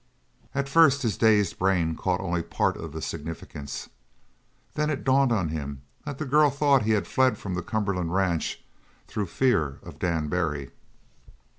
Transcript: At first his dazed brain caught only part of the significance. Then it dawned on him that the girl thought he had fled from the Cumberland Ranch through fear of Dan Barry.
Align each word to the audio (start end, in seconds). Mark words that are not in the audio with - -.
At 0.55 0.67
first 0.67 1.03
his 1.03 1.15
dazed 1.15 1.59
brain 1.59 1.95
caught 1.95 2.21
only 2.21 2.41
part 2.41 2.75
of 2.75 2.91
the 2.91 3.03
significance. 3.03 3.87
Then 4.73 4.89
it 4.89 5.03
dawned 5.03 5.31
on 5.31 5.49
him 5.49 5.83
that 6.05 6.17
the 6.17 6.25
girl 6.25 6.49
thought 6.49 6.81
he 6.81 6.93
had 6.97 7.05
fled 7.05 7.37
from 7.37 7.53
the 7.53 7.61
Cumberland 7.61 8.11
Ranch 8.11 8.63
through 9.07 9.27
fear 9.27 9.77
of 9.83 9.99
Dan 9.99 10.27
Barry. 10.27 10.71